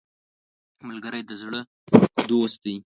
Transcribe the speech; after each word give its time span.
ملګری 0.87 1.21
د 1.29 1.31
زړه 1.41 1.59
دوست 2.29 2.57
دی 2.63 2.75